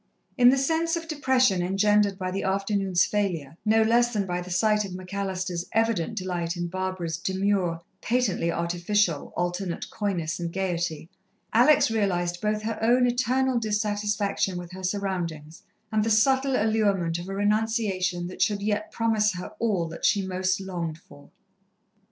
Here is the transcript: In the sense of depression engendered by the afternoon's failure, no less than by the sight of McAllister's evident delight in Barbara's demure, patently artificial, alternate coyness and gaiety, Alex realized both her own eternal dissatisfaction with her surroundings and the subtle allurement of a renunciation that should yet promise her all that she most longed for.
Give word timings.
In 0.35 0.49
the 0.49 0.57
sense 0.57 0.95
of 0.95 1.07
depression 1.07 1.61
engendered 1.61 2.17
by 2.17 2.31
the 2.31 2.41
afternoon's 2.41 3.05
failure, 3.05 3.55
no 3.63 3.83
less 3.83 4.11
than 4.11 4.25
by 4.25 4.41
the 4.41 4.49
sight 4.49 4.83
of 4.83 4.93
McAllister's 4.93 5.67
evident 5.73 6.17
delight 6.17 6.57
in 6.57 6.69
Barbara's 6.69 7.17
demure, 7.17 7.79
patently 8.01 8.51
artificial, 8.51 9.31
alternate 9.37 9.91
coyness 9.91 10.39
and 10.39 10.51
gaiety, 10.51 11.11
Alex 11.53 11.91
realized 11.91 12.41
both 12.41 12.63
her 12.63 12.79
own 12.81 13.05
eternal 13.05 13.59
dissatisfaction 13.59 14.57
with 14.57 14.71
her 14.71 14.81
surroundings 14.81 15.61
and 15.91 16.03
the 16.03 16.09
subtle 16.09 16.55
allurement 16.59 17.19
of 17.19 17.29
a 17.29 17.35
renunciation 17.35 18.25
that 18.25 18.41
should 18.41 18.63
yet 18.63 18.91
promise 18.91 19.35
her 19.35 19.51
all 19.59 19.87
that 19.87 20.03
she 20.03 20.25
most 20.25 20.59
longed 20.59 20.97
for. 20.97 21.29